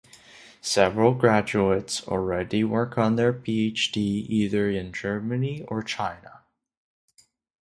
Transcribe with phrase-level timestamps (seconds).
[0.63, 6.39] Several graduates already work on their PhD either in Germany or China.